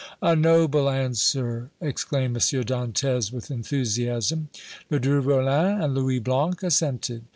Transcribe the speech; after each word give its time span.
"A 0.23 0.35
noble 0.35 0.89
answer!" 0.89 1.69
exclaimed 1.79 2.35
M. 2.35 2.39
Dantès, 2.63 3.31
with 3.31 3.51
enthusiasm. 3.51 4.49
Ledru 4.89 5.21
Rollin 5.23 5.79
and 5.79 5.93
Louis 5.93 6.17
Blanc 6.17 6.63
assented. 6.63 7.21